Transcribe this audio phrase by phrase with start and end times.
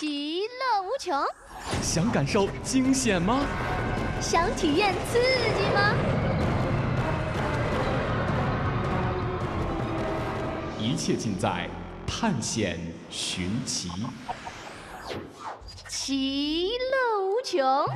[0.00, 1.22] 其乐无穷，
[1.82, 3.44] 想感受惊险吗？
[4.18, 5.94] 想体验刺激吗？
[10.78, 11.68] 一切尽在
[12.06, 13.90] 探险寻奇。
[15.86, 17.86] 其乐无穷。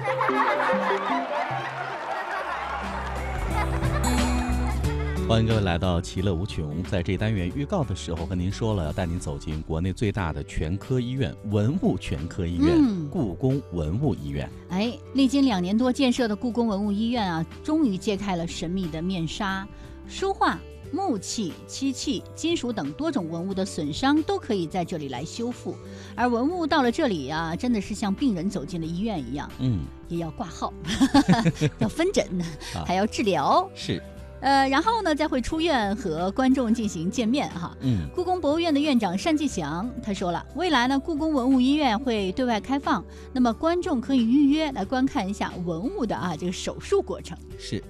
[5.26, 6.82] 欢迎各位来到《其乐无穷》。
[6.84, 14.48] 在这单元预告的时候，和您说了要带您走进国内最大的全科医院——文物全科医院嗯故宫文物医院。
[14.68, 19.66] 哎，历经两年多建设的故宫文物医院啊，终于揭开了神秘的面纱。
[20.06, 20.58] 书画、
[20.92, 25.74] 木器、漆器、金属等多种文物的损伤都可以在这里来修复。
[26.14, 30.70] 而文物到了这里啊，真的是像病人走进了医院一样，嗯，也要挂号，
[31.80, 32.28] 要分诊，
[32.74, 33.66] 啊还要治疗。
[33.74, 34.02] 是，
[34.40, 37.76] 呃，然后呢，再会出院和观众进行见面哈。
[37.80, 47.36] 嗯，故宫博物院的院长单霁翔他说了，未来呢，故宫文物医院会对外开放，那么观众可以预约来观看一下文物的啊这个手术过程。
[47.58, 47.82] 是。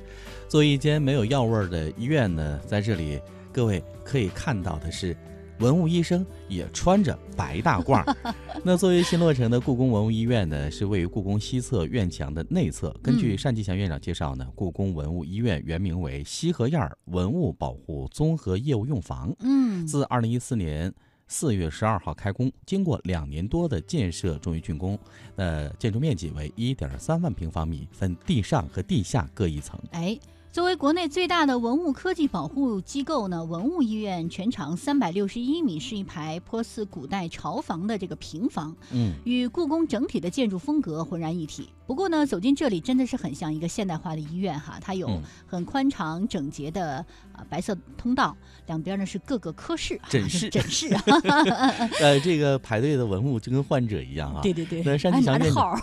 [0.47, 3.21] 作为一间没有药味儿的医院呢，在这里
[3.53, 5.17] 各位可以看到的是，
[5.59, 8.05] 文物医生也穿着白大褂。
[8.65, 12.95] 那作为新落成的故宫文物医院呢，是位于故宫西侧院墙的内侧。
[13.03, 20.93] 根据嗯单霁翔院长介绍呢，故宫文物医院原名为西河沿儿文物保护综合业务用房，嗯，自二零一四年。
[21.27, 24.97] 四月十二号开工，经过两年多的建设，终于竣工。
[25.37, 29.81] 呃，建筑面积为一点三万平方米，分地上和地下各一层。
[29.93, 30.17] 哎，
[30.55, 41.71] 作为国内最大的文物科技保护机构呢，文物医院全长三百六十一米，是一排颇似古代朝房的这个平房，嗯，与故宫整体的建筑风格浑然一体。
[41.87, 45.23] 不过呢，走进这里真的是很像一个现代化的医院哈，它有嗯。
[45.47, 46.97] 很宽敞整洁的
[47.33, 50.49] 啊白色通道，两边呢是各个科室、啊、诊室。
[50.51, 50.93] 诊室。
[50.95, 51.03] 啊，
[52.01, 54.41] 呃，这个排队的文物就跟患者一样啊。
[54.43, 55.79] 对对对，那单还霁翔院长拿着号。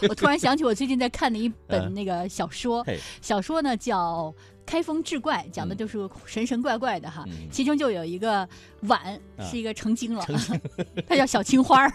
[0.08, 1.54] 我突然想起我最近在看的一嗯。
[1.66, 4.32] 本那个小说，嘿，小说呢叫
[4.70, 5.76] 《开封志怪》，讲的嗯。
[5.76, 7.24] 就是神神怪怪的哈。
[7.26, 7.48] 嗯。
[7.50, 8.48] 其中就有一个
[8.82, 9.00] 碗
[9.36, 9.44] 啊。
[9.44, 10.24] 是一个成精了，
[11.08, 11.88] 它叫小青花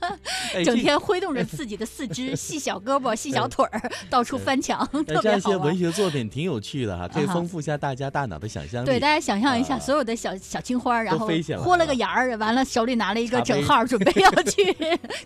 [0.64, 3.80] 整天挥动着自己的四肢， 细小胳膊、细小腿儿，
[4.10, 5.78] 到处翻墙，呃特别好玩这些文。
[5.78, 8.86] 学作品挺有趣的哈，可以丰富一下大家大脑的想象力。
[8.86, 9.78] 对，大家想象一下，啊。
[9.78, 11.26] 所有的小小青花，然后
[11.58, 11.78] 豁了。
[11.78, 14.76] 了个眼儿，完了手里拿了一个整号，准备要去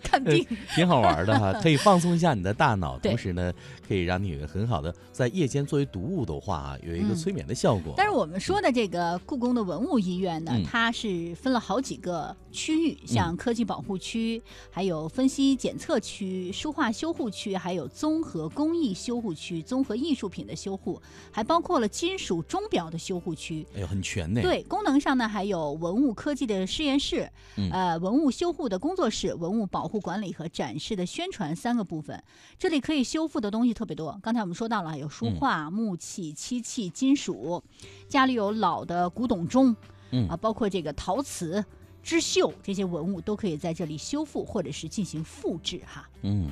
[0.03, 0.45] 看病。
[0.75, 3.51] 挺好玩的哈，可以放松一下你的大脑，同时呢，
[3.87, 7.93] 可以让你有一个很好的在夜间作为读物的话啊，有一个嗯催眠的效果。
[7.97, 21.01] 但是我们说的这个故宫的文物医院呢，嗯它是分了好几个区域，像科技保护区，还有分析检测区、书画修护区，还有综合工艺修护区、综合艺术品的修护，
[21.31, 23.65] 还包括了金属钟表的修护区。
[23.75, 32.21] 哎呦，很全呢。，对，功能上呢还有文物科技的实验室，嗯呃，文物修护的工作室、文物保护管理和展示的宣传三个部分。
[32.59, 37.63] 这里可以修复的东西特别多，刚才我们说到了，有书嗯画、木器、漆器、金属，
[38.07, 39.75] 家里有老的古董钟，
[40.11, 41.63] 嗯啊，包括这个陶瓷。
[42.05, 46.05] 织绣这些文物都可以在这里修复或者是进行复制哈。
[46.23, 46.49] 嗯，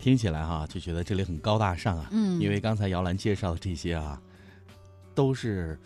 [0.00, 2.08] 听起来哈就觉得这里很高大上啊。
[2.10, 4.20] 嗯因为刚才姚兰介绍的这些啊，
[5.14, 5.78] 都是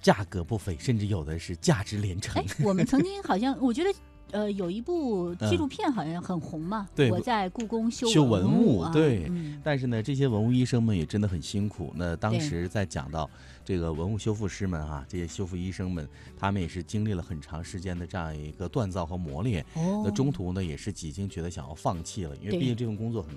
[0.00, 3.90] 价格不菲，甚至有的是价值连城哎。，我们曾经好像我觉得。
[4.32, 11.92] 呃，有一部纪录片好像很红嘛，对我在故宫修修文文物啊，对嗯但是呢，这些文物医生们也真的很辛苦。
[11.94, 13.30] 那当时在讲到
[13.64, 19.64] 这个文物修复师们啊，这些修复医生们，他们也是经历了很长时间的这样一个锻造和磨练。
[19.74, 23.30] 哦，那中途呢，也是几经觉得想要放弃了，因为毕竟这份工作很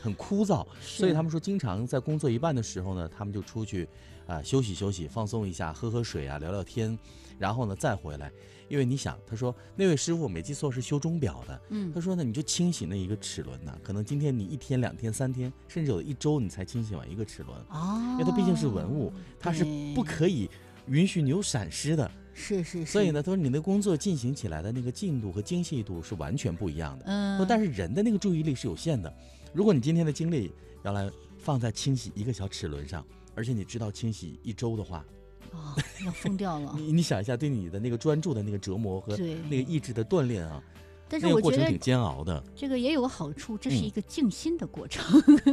[0.00, 3.88] 很枯燥，所以他们说，经常在工作一半的时候呢，他们就出去
[4.26, 6.98] 啊、休息休息，放松一下，喝喝水啊，聊聊天，
[7.38, 8.30] 然后呢再回来。
[8.68, 20.48] 因为你想，他说那位师傅没记错是修钟表的，嗯他说呢，你就清洗那一个齿轮呐、可能今天你一天、两天、三天，甚至有的一周你才清洗完一个齿轮，哦，因为它毕竟是文物，它是不可以
[20.86, 22.08] 允许你有闪失的。
[22.32, 27.04] 是是是，所以呢，他说你的工作进行起来的那个进度和精细度是完全不一样的。
[27.06, 29.12] 嗯，说但是人的那个注意力是有限的，
[29.52, 30.52] 如果你今天的精力
[30.82, 33.04] 要来放在清洗一个小齿轮上，
[33.34, 35.04] 而且你知道清洗一周的话，
[35.52, 35.74] 哦，
[36.04, 36.74] 要疯掉了。
[36.78, 40.62] 你你想一下，对你的那个专注的那个折磨和对那个意志的锻炼啊，
[41.10, 45.04] 但是那个我觉得过程挺煎熬的，这个也有个好处，这是嗯一个静心的过程。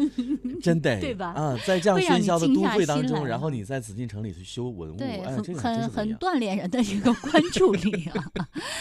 [0.62, 6.16] 真的对吧啊，在这样的都你静下会当中，然后你在紫禁城里去修文物，对，哎，很很。
[6.18, 8.24] 锻炼人的一个关注力啊。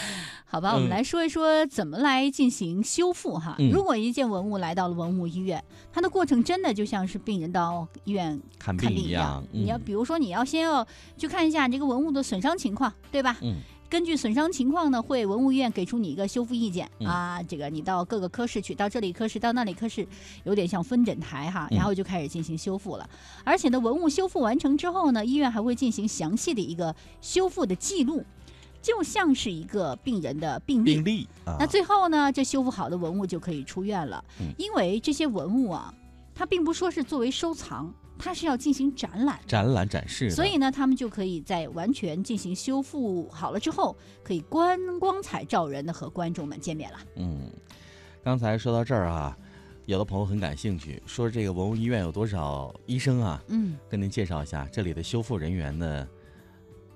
[0.49, 3.55] 好吧，我们嗯来说一说怎么来进行修复哈。
[3.59, 10.85] 嗯如果一件文物来到了文物医院，它的过程真的就像是病人到医院看看病病一样，你要嗯比如说，你要先要
[11.17, 13.37] 去看一下这个文物的损伤情况，对吧？
[13.41, 13.55] 嗯
[13.89, 17.41] 根据损伤情况呢，会文物医院给出你一个修复意见、嗯啊。
[17.43, 20.05] 这个你到各个科室去，到这里科室，到那里科室，
[20.43, 23.09] 有点像分诊台哈，嗯然后就开始进行修复了。
[23.45, 28.25] 而且呢，文物修复完成之后呢，医院还会进行详细的一个修复的记录，
[28.81, 30.95] 就像是一个病人的病历。
[30.95, 34.21] 病例啊，那最后呢，这修复好的文物就可以出院了。
[34.41, 35.93] 嗯因为这些文物啊，
[36.35, 39.39] 它并不说是作为收藏，它是要进行展览。
[39.47, 46.99] 展览展示，所以呢，他们就可以在完全进行修复好了之后，可以观光彩照人的和观众们见面了。
[47.15, 47.51] 嗯，
[48.23, 49.37] 刚才说到这儿啊，
[49.85, 53.43] 有的朋友很感兴趣，说这个文物医院有多少医生啊？
[53.47, 56.07] 嗯，跟您介绍一下，这里的修复人员呢，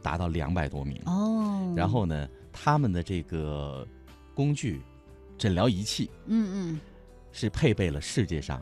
[0.01, 1.01] 达到两百多名。
[1.05, 3.87] 哦，然，后呢，他们的这个
[4.33, 4.81] 工具、
[5.37, 6.79] 诊疗仪器嗯嗯
[7.31, 8.61] 是配备了世界上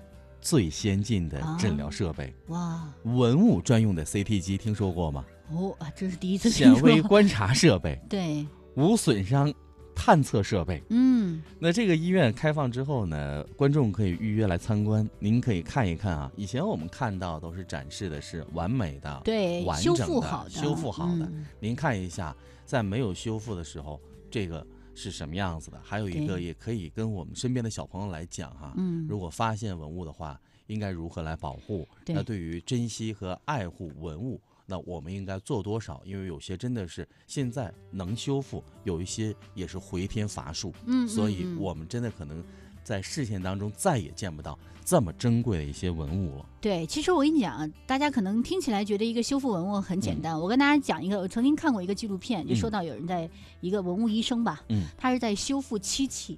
[0.49, 5.23] 最先进的诊疗设备，嗯，哇，文物专用的 CT 机，听说过吗？
[5.51, 6.99] 哦啊，这是第一次听显微。
[7.03, 8.43] 观察设备、 对，
[8.73, 9.53] 无损伤
[9.93, 10.81] 探测设备。
[10.89, 16.31] 嗯，那这个医院开放之后呢，观众可以预约来参观，您可以看一看啊。
[16.35, 22.35] 以前我们看到都是展示的是完美的，对，修完整的复好的，修复好的嗯您看一下，
[22.65, 24.01] 在没有修复的时候，
[24.31, 24.65] 这个
[24.99, 25.79] 是什么样子的？
[25.81, 31.87] 还有一个也可以跟我们身边的小朋友来讲哈、嗯，如果发现文物的话，应该如何来保护？
[32.03, 36.01] 对那对于珍惜和爱护文物，那我们应该做多少？
[36.03, 42.43] 因为有些真的是现在能修复，有一些也是回天乏术，嗯，所以我们真的可能
[42.83, 46.45] 在视线当中再也见不到这么珍贵的一些文物了。
[46.61, 50.39] 对，其实我跟你讲啊，大家可能听起来觉得一个修复文物很简单。
[50.39, 53.29] 我跟大家讲一个，我曾经看过一个纪录片，就说嗯到有人在
[53.61, 56.37] 一个文物医生吧，嗯他是在修复漆器，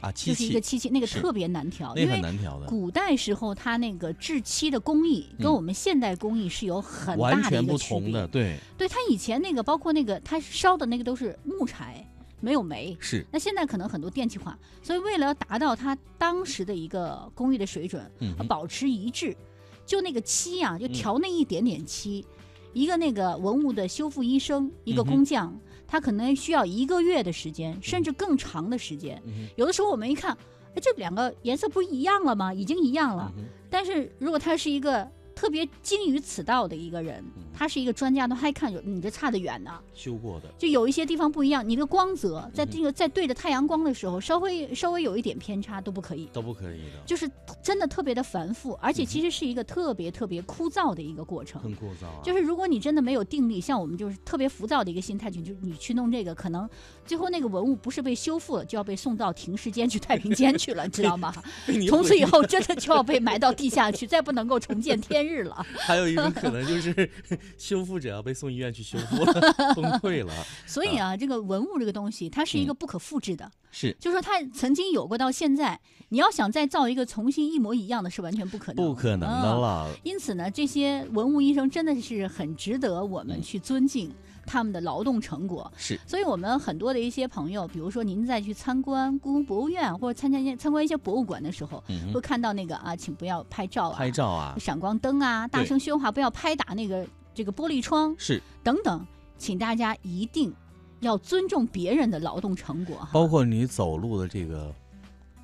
[0.00, 8.12] 啊，漆就是一个漆器，那个特别难调，那个很难调的，古代时候它那个制漆的工艺跟嗯我们现代工艺是有很大的全不同一个区别。
[8.12, 12.06] 的，对，对，它以前那个包括那个它烧的那个都是木柴，
[12.40, 12.96] 没有煤。
[13.00, 18.10] 是，那现在可能很多电气化，所以为了要达到它当时的一个工艺的水准，
[18.48, 19.36] 保持一致，
[19.84, 22.24] 就那个漆啊，就嗯调那一点点漆，
[22.72, 29.22] 一个那个文物的修复医生，一个工匠，他可能需要一个月的时间，甚至更长的时间。
[29.26, 30.36] 嗯有的时候我们一看，
[30.74, 32.52] 哎，这两个颜色不是一样了吗？
[32.52, 33.32] 已经一样了。
[33.36, 35.06] 嗯但是如果它是一个
[35.36, 39.70] 特别精于此道的一个人嗯，他是一个专家，都还看着你这差得远呢。
[39.94, 46.26] 修过的，就有一些地方不一样，你的光泽在这个在对着太阳光的时候，稍微稍微有一点偏差都不可以。
[46.32, 47.30] 都不可以的，就是
[47.62, 51.60] 真的特别的繁复，而且其实是一个特别特别枯燥的一个过程。
[51.60, 52.22] 很枯燥啊。
[52.24, 56.66] 就是如果你真的没有定力，像我们就是特别浮躁的一个心态去，就你去弄这个，可能
[57.04, 61.34] 最后那个文物不是被修复了，就要被送到停尸间去太平间去了，你知道吗？
[61.88, 65.66] 从此以后真的就要被埋到地下去，再不能够重见天日了。
[65.78, 67.10] 还有一种可能就是
[67.58, 69.32] 修复者要被送医院去修复了，
[69.74, 70.32] 崩溃了。
[70.66, 75.78] 所以啊，这个文物这个东西，它是一个嗯不可复制的，是就说它曾经有过到现在，
[76.10, 79.90] 你要想再造一个重新一模一样的，是完全不可能，不可能的嗯了。
[80.04, 84.12] 因此呢，这些文物医生真的是很值得我们嗯去尊敬
[84.46, 85.70] 他们的劳动成果。
[85.76, 99.04] 是，所以，我们很多的一些朋友，比如说您再去参观故宫博物院或者参加一些参观一些博物馆的时候，嗯，会看到那个啊，请不要拍照啊，拍照啊，闪光灯啊，大声喧哗，不要拍打那个这个玻璃窗是，等等，
[99.36, 100.54] 请大家一定
[101.00, 102.96] 要尊重别人的劳动成果。
[103.12, 104.72] 包括你走路的这个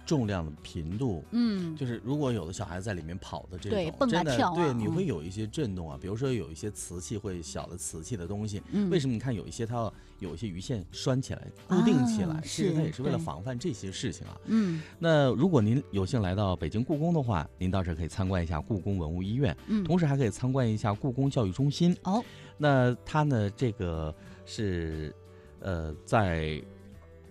[0.04, 1.24] 重量的频度。
[1.30, 4.54] 嗯，就是如果有的小孩子在里面跑的这种，对蹦啊真的跳啊。
[4.54, 4.92] 对，你嗯。
[4.92, 8.90] 会有一些震动啊，比如说有一些瓷器会小的瓷器的东西，嗯。
[8.90, 14.36] 为什么你看有一些它要有一些鱼线拴起来、固定起来，啊其实它也是为了防范这些事情啊。
[14.46, 14.82] 嗯。
[14.98, 21.96] 那如果您有幸来到北京故宫的话，您到这可以参观一下故宫文物医院，嗯，同时还可以参观一下故宫教育中心。
[22.04, 22.22] 哦，
[22.58, 25.14] 那它呢，这个是
[25.60, 26.62] 呃在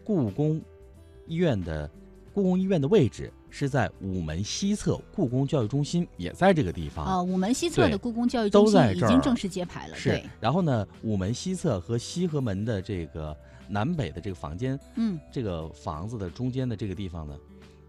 [0.04, 0.62] 故宫
[1.28, 1.90] 医院的
[2.34, 7.06] 故宫医院的位置是在午门西侧，故宫教育中心也在这个地方。
[7.06, 13.36] 啊，午门西侧的故宫教育中心在已经正式揭牌了，是，，然后呢，午门西侧和西和门的这个
[13.68, 15.20] 南北的这个房间，嗯。
[15.32, 17.38] 这个房子的中间的这个地方呢，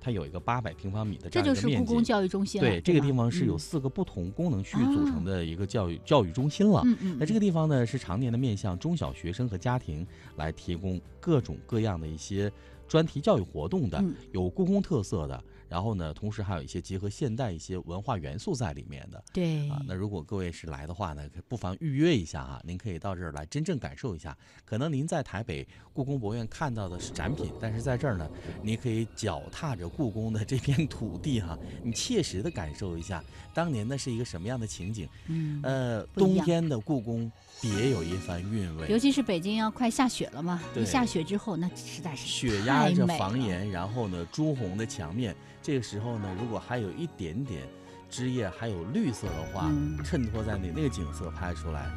[0.02, 1.62] 它有一个八百平方米的这样一个面积。
[1.62, 2.68] 就是故宫教育中心了。
[2.68, 6.82] 对，这个地方是有嗯四个不同功能区组成啊的一个教育、教育中心了。
[6.84, 10.04] 嗯嗯，那这个地方呢，是常年的面向中小学生和家庭
[10.36, 12.50] 来提供各种各样的一些
[12.88, 19.24] 专题教育活动的，嗯有故宫特色的，然后呢，同时还有一些结合现代一些文化元素在里面的。
[19.32, 24.36] 对啊，那如果各位是来的话呢，可不妨预约一下啊、您可以到这儿来真正感受一下。
[24.66, 28.28] 可能您在台北故宫博物院看到的是展品，但是在这儿呢，
[28.62, 33.24] 你可以脚踏着故宫的这片土地哈、你切实的感受一下
[33.54, 35.08] 当年那是一个什么样的情景。
[35.28, 47.62] 嗯，呃，冬天的故宫别有一番韵味，尤其是北京要快下雪了嘛，对一下雪之后，那实在是雪压着房檐，然后呢，朱红的墙面，这个时候呢，如果还有一点点
[48.10, 51.88] 枝叶还有绿色的话，嗯衬托在那那个景色拍出来，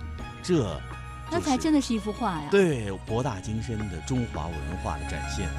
[0.43, 0.79] 这
[1.31, 2.48] 那才真的是一幅画呀。
[2.51, 5.50] 对博大精深的中华文化的展现。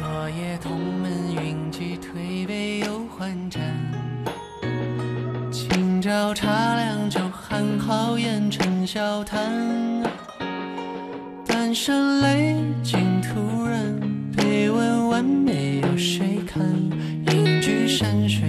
[0.00, 3.60] 昨夜同门云集，推杯又换盏。
[5.52, 10.02] 今朝茶凉酒寒，好言成笑谈。
[11.46, 13.13] 半生泪尽
[15.14, 16.60] 完美有谁看？
[17.30, 18.43] 隐居山水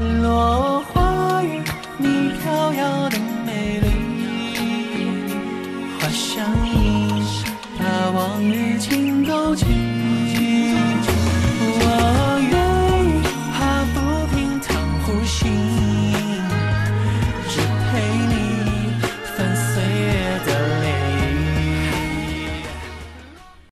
[0.00, 0.63] 落